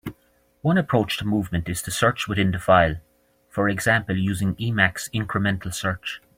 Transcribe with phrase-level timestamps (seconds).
[0.63, 2.95] One approach to movement is to search within the file,
[3.51, 6.21] for example using Emacs incremental search.